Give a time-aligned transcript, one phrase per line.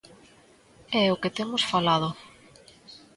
[1.03, 2.09] É o que temos falado.